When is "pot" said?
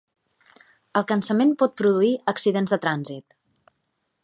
1.63-1.77